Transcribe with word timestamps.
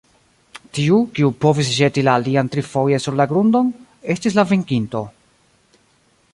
Tiu, 0.77 0.95
kiu 1.17 1.29
povis 1.45 1.69
ĵeti 1.81 2.05
la 2.07 2.15
alian 2.21 2.49
trifoje 2.55 3.01
sur 3.05 3.19
la 3.21 3.29
grundon, 3.35 3.71
estis 4.15 4.39
la 4.41 4.47
venkinto. 4.55 5.07